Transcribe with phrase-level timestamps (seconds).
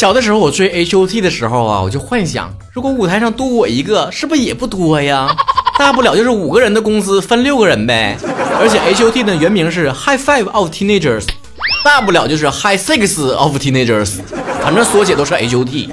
[0.00, 5.28] 小的时候我追 H O T 的时候啊，我就幻想，如果舞台上多我一个，是不是也不多呀？
[5.78, 8.16] 大不了就是五个人的公司分六个人呗。
[8.58, 11.26] 而且 H O T 的原名是 High Five of Teenagers，
[11.84, 14.20] 大不了就是 High Six of Teenagers，
[14.62, 15.92] 反正缩写都是 H O T。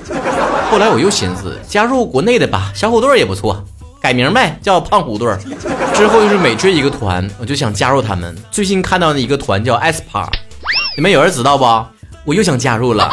[0.71, 3.61] 后来我又寻思，加入国内的吧，小虎队也不错，
[3.99, 5.27] 改名呗，叫胖虎队。
[5.93, 8.33] 之后就是每追一个团，我就想加入他们。
[8.51, 10.29] 最近看到的一个团叫 aespa，
[10.95, 11.65] 你们有人知道不？
[12.23, 13.11] 我又想加入了。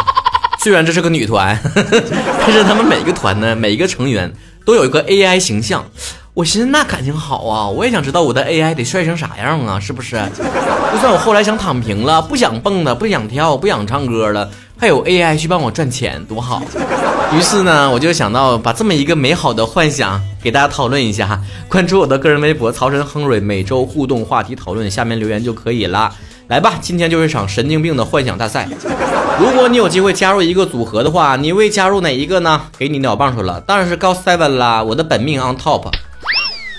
[0.64, 1.60] 虽然这是个女团，
[2.40, 4.32] 但是他们每一个团呢，每一个成员
[4.64, 5.84] 都有一个 AI 形象。
[6.32, 10.16] 我寻思那感情好啊，我也想知道我的 AI 得帅成啥样啊，是不是？
[10.38, 16.62] 就算我后来想躺平了，不想蹦了，不想跳，不想唱歌了，还有 AI 去帮我赚钱，多好。
[17.34, 21.38] 于是呢，我就想到把这么一个美好的幻想给大家讨论一下。
[21.68, 26.10] 关注我的个人微博曹晨亨瑞，每周互动话题讨论，下面留言就可以了。
[26.48, 28.68] 来吧，今天就是一场神经病的幻想大赛。
[29.40, 32.60] 如果你有机会加入一个组合的话，你会加入哪一个呢？
[32.76, 35.90] 给你鸟棒说了，当然是高 seven 啦，我的本命 on top。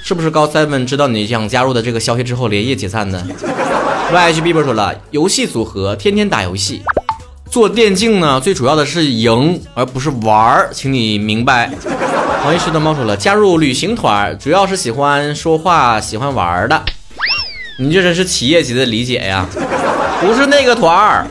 [0.04, 3.26] 是不是高 seven 知道你想加入的这个消息之后连夜解散的
[4.14, 6.84] ？YHB 说了，游戏组合天天打游戏，
[7.50, 11.72] 做电竞呢，最主要的是赢而不是玩儿，请你明白。
[12.44, 16.80] 黄医师的猫说了，加入旅行团主要是喜欢说话、喜欢玩的。
[17.78, 19.46] 你这真是企业级的理解呀，
[20.22, 21.28] 不是那个团儿。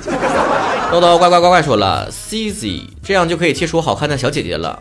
[0.93, 4.79] 豆豆乖乖乖乖说了，CZ 这样就可以切出好看的小姐姐了。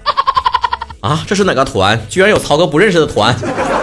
[1.00, 2.00] 啊，这是哪个团？
[2.10, 3.34] 居然有曹哥不认识的团，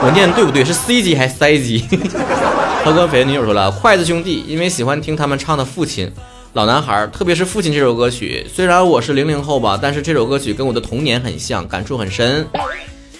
[0.02, 0.62] 我念对不对？
[0.62, 1.84] 是 C 级还是 C 级？
[2.84, 6.06] 曹哥绯女友说了，筷子兄弟，因为喜欢听他们唱的《父亲》，
[6.52, 8.46] 老男孩，特别是《父亲》这首歌曲。
[8.54, 12.46] 虽然我是零零后吧，但是这首歌曲跟我的童年很像，感触很深。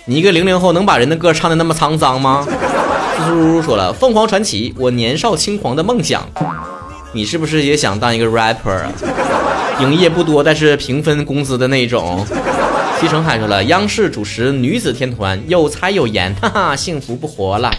[0.05, 2.47] 你一个零零后能把人的歌唱的那么沧桑吗？
[3.27, 6.27] 苏苏说了，凤凰传奇，我年少轻狂的梦想。
[7.13, 8.71] 你是不是也想当一个 rapper？
[8.71, 8.93] 啊
[9.81, 12.27] 营业不多，但是平分工资的那种。
[13.01, 17.71] 西城喊出了央视主持女子天团，有才有颜，哈哈，幸福不活了。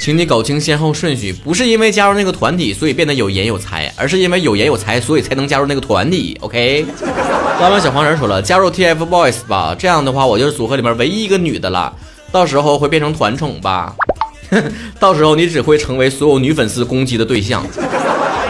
[0.00, 6.36] 请你搞清先后顺序，不是因为加入那个团体所以变得有颜有才，而是因为有颜有才所以才能加入那个团体。
[6.40, 6.86] OK。
[7.60, 11.92] 老板小黄人说了，加入 TFBOYS 吧，这样的话我就是组合里面唯一一个女的了，
[12.30, 13.92] 到时候会变成团宠吧？
[15.00, 17.64] 到时候你只会成为所有女粉丝攻击的对象。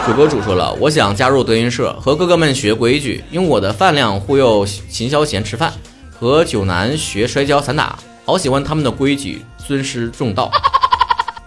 [0.05, 5.73] 主播主说了，我想加入德云社，和哥哥们学规矩，用我的饭量忽悠秦霄贤吃饭。
[6.17, 10.49] 和九男学摔跤散打，好喜欢他们的规矩，尊师重道。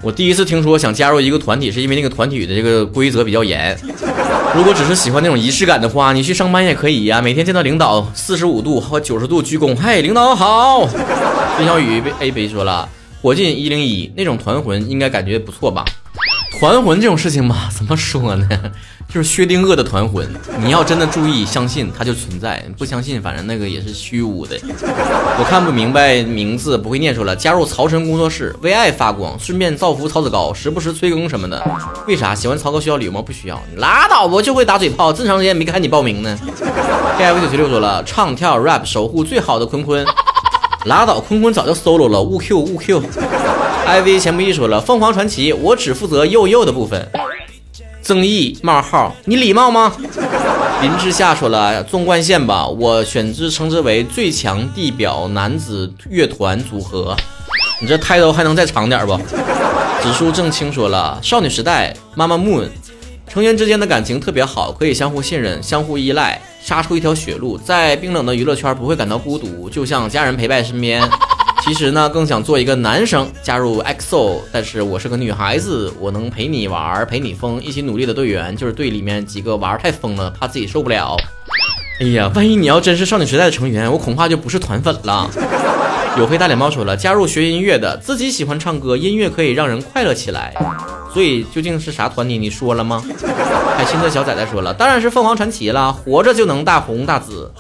[0.03, 3.77] 我第一次听说想加入一个团体，是因为那个团体的这个规则比较严。
[4.55, 10.87] 如果只是喜欢那种仪式感的话，你去上班也可以呀，每天见到领导四十五度和九十度鞠躬，嘿，领导好。
[11.57, 12.89] 孙小雨被 A 杯说了，
[13.21, 15.85] 火箭一零一那种团魂应该感觉不错吧？
[16.59, 18.49] 团魂这种事情吧， 怎么说呢？
[19.09, 20.29] 就是薛定谔的团魂，
[20.61, 24.55] 你要真的注意相信它就存在，不相信反正那个也是虚无的。
[25.39, 31.63] 我看不明白名字不会念出来，加入曹晨工作室为爱发光，顺便造福曹子高，时不时催更什么的。
[32.07, 33.23] 为啥喜欢曹哥需要礼物吗？
[33.23, 36.39] 不需要，拉倒吧，就会打嘴炮，这么长时间没看你报名呢。
[37.17, 40.05] K F 九七六说了，唱跳 rap 守护最好的坤坤，
[40.85, 43.03] 拉倒，坤坤早就 solo 了，误 Q 误 Q。
[43.87, 47.09] I V 钱不易说了，凤凰传奇我只负责幼幼的部分。
[48.03, 49.93] 曾毅冒号，你礼貌吗？
[50.81, 57.17] 林之夏说了，纵贯线吧，我选之称之为最强地表男子乐团组合。
[57.81, 59.19] 你这 title 还能再长点不？
[60.03, 62.69] 指数正清说了，少女时代，妈妈 moon，
[63.29, 71.03] 成员之间的感情特别好，可以相互信任，相互依赖，杀出一条血路，在冰冷的娱乐圈不会感到孤独，就像家人陪伴身边。
[71.65, 81.17] 其实呢，更想做一个男生加入 EXO，但是我是个女孩子，我能陪你玩，陪你疯，一起努力的队员，就是队里面几个玩太疯了，怕自己受不了。
[82.01, 85.31] 哎呀，万一你要真是少女时代的成员，我恐怕就不是团粉了。
[86.19, 90.55] 有黑大脸猫说了，加入学音乐的，自己喜欢唱歌，音乐可以让人快乐起来。
[91.13, 92.39] 所以究竟是啥团体？
[92.39, 93.03] 你说了吗？
[93.77, 97.51] 海清的小崽崽说了，当然是凤凰传奇了，活着就能大红大紫。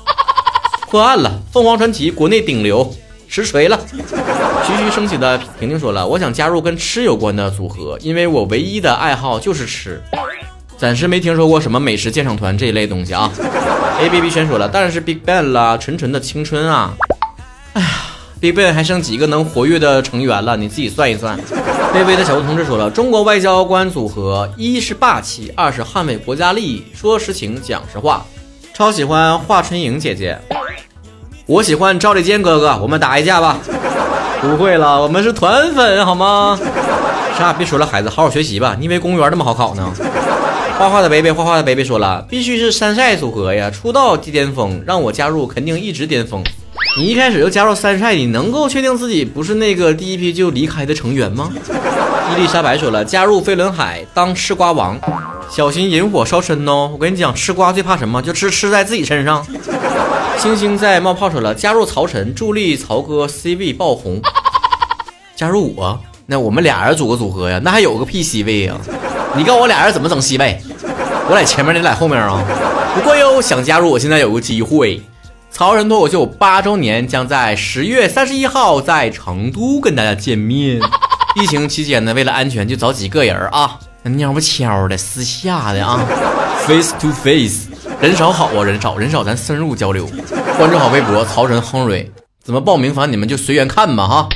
[0.90, 2.94] 破案了，凤凰传奇国内顶流。
[3.30, 3.78] 实锤了，
[4.66, 10.02] 徐徐升起的婷婷说了：“我想加入跟吃有关的组合，因为我唯一的爱好就是吃，
[10.78, 13.30] 暂时没听说过什么美食鉴赏团这一类东西啊。
[14.00, 16.94] ”A B B 选说了：“当然是 Big Bang 啦，纯纯的青春啊！
[17.74, 17.88] 哎呀
[18.40, 20.56] ，Big Bang 还剩几个能活跃的成员了？
[20.56, 21.38] 你自己算一算。”
[21.92, 28.24] 卑微的小吴同志说了：“中国外交官组合，一是霸气，二是捍卫国家利益，说实情，讲实话，
[28.74, 30.38] 超喜欢华春莹姐姐。”
[31.46, 33.58] 我喜欢赵立坚哥哥，我们打一架吧。
[34.42, 36.58] 不会了，我们是团粉，好吗？
[37.38, 38.76] 啥别说了，孩子，好好学习吧。
[38.78, 39.90] 你以为公务员那么好考呢？
[40.78, 46.44] 画画的 baby，画画的 baby 说了，必须是山寨组合呀，出道即巅峰，让我加入肯定一直巅峰。
[46.98, 51.48] 你一开始就加入三晒，你能够确定自己不是那个第一批就离开的成员吗？
[52.32, 54.98] 伊丽莎白说了，加入飞轮海当吃瓜王，
[55.48, 56.90] 小心引火烧身哦！
[56.92, 58.20] 我跟你讲，吃瓜最怕什么？
[58.20, 59.46] 就吃吃在自己身上。
[60.38, 64.20] 星星在冒泡说了，加入曹晨助力曹哥 C 位爆红。
[65.36, 67.60] 加入我，那我们俩人组个组合呀？
[67.62, 68.74] 那还有个屁 C 位呀？
[69.36, 70.60] 你告诉我俩人怎么整 C 位？
[71.30, 72.42] 我在前面，你在后面啊？
[72.96, 75.00] 不过哟，想加入我现在有个机会。
[75.50, 80.80] 曹仁脱口秀八周年将在十月三十一号在成都跟大家见面。
[81.40, 86.04] 疫情期间呢，为了安全，就找几个人啊，那蔫不悄的、私下的啊
[86.66, 87.68] ，face to face，
[88.00, 90.08] 人少好啊，人少人少，咱深入交流。
[90.56, 92.10] 关注好微博曹晨亨瑞，
[92.42, 92.92] 怎么报名？
[92.92, 94.28] 反正你们就随缘看吧哈。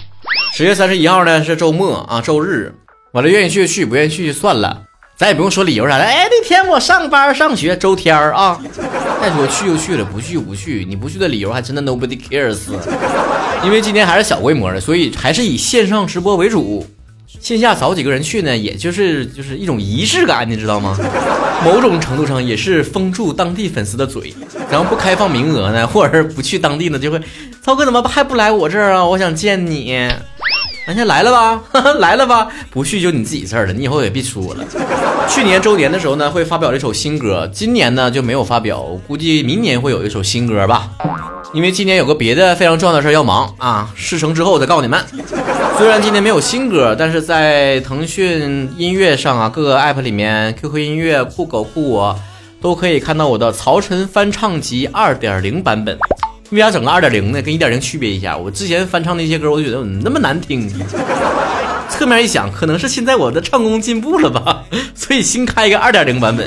[0.55, 2.75] 十月三十一号呢是周末啊，周日，
[3.13, 4.83] 完了愿意去去，不愿意去就算了。
[5.23, 8.61] 咱也不用说理由啥的，哎，那天我上班上学，周天儿啊。
[9.21, 10.85] 再说去就去了，不去就不去。
[10.85, 12.59] 你不去的理由还真的 nobody cares。
[13.65, 16.85] 因为今天还是小规模的，所以还是以线上直播为主。
[17.41, 20.99] 线下找几个人去呢，也就是就是一种仪式感，你知道吗？
[21.65, 24.35] 某种程度上也是封住当地粉丝的嘴。
[24.69, 27.21] 然后不开放名额呢，或者是不去当地呢，就会，
[27.65, 29.05] 涛哥怎么还不来我这儿啊？
[29.05, 30.11] 我想见你。
[30.87, 31.63] 咱先来了吧，
[32.01, 34.65] 来了吧，不去就你自己事儿了，你以后也别说了。
[35.29, 40.91] 去年周年的时候呢，会发表了一首新歌，今年呢就没有发表，我估计明年会有一首新歌吧。
[41.53, 44.99] 因为今年有个别的非常重要的事儿要忙啊，事成之后再告诉你们。
[45.79, 52.19] 虽然今年没有新歌，但是在腾讯音乐上啊，各个 app 里面，QQ 音乐、酷狗、酷我
[52.61, 55.97] 都可以看到我的曹晨翻唱集二点零版本。
[56.53, 57.41] 为啥整个二点零呢？
[57.41, 58.37] 跟一点零区别一下。
[58.37, 60.71] 我之前翻唱那些歌，我就觉得怎么那么难听。
[61.89, 64.63] 侧面一想，可能是现在我的唱功进步了吧，
[64.95, 66.47] 所以新开一个二点零版本。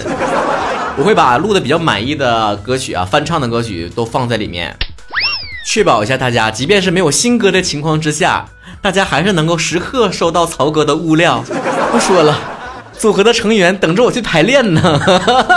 [0.98, 4.76] 我会把录的比较满意的歌曲啊，翻唱的歌曲都放在里面，
[5.66, 8.46] 确保一下大家，即便是没有新歌的情况之下，
[8.82, 11.44] 大家还是能够时刻收到曹哥的物料。
[11.92, 12.38] 不说了，
[12.96, 14.82] 组合的成员等着我去排练呢。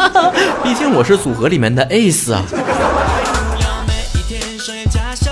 [0.65, 2.43] 毕竟我是组合里面的 ace 啊。
[4.94, 5.28] 有没